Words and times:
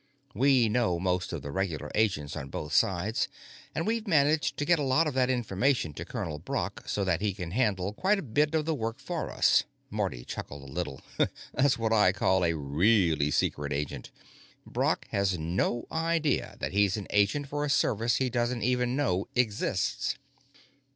We 0.33 0.67
know 0.67 0.99
most 0.99 1.31
of 1.31 1.43
the 1.43 1.51
regular 1.51 1.91
agents 1.93 2.35
on 2.35 2.49
both 2.49 2.73
sides, 2.73 3.27
and 3.75 3.85
we've 3.85 4.07
managed 4.07 4.57
to 4.57 4.65
get 4.65 4.79
a 4.79 4.83
lot 4.83 5.05
of 5.05 5.13
that 5.13 5.29
information 5.29 5.93
to 5.93 6.05
Colonel 6.05 6.39
Brock 6.39 6.85
so 6.87 7.03
that 7.03 7.21
he 7.21 7.35
can 7.35 7.51
handle 7.51 7.93
quite 7.93 8.17
a 8.17 8.23
bit 8.23 8.55
of 8.55 8.65
the 8.65 8.73
work 8.73 8.97
for 8.99 9.29
us." 9.29 9.63
Marty 9.91 10.25
chuckled 10.25 10.67
a 10.67 10.73
little. 10.73 11.01
"That's 11.53 11.77
what 11.77 11.93
I 11.93 12.13
call 12.13 12.43
a 12.43 12.55
really 12.57 13.29
secret 13.29 13.71
agent. 13.71 14.09
Brock 14.65 15.05
has 15.11 15.37
no 15.37 15.85
idea 15.91 16.57
that 16.59 16.71
he's 16.73 16.97
an 16.97 17.05
agent 17.11 17.47
for 17.47 17.63
a 17.63 17.69
service 17.69 18.15
he 18.15 18.31
doesn't 18.31 18.63
even 18.63 18.95
know 18.95 19.27
exists." 19.35 20.15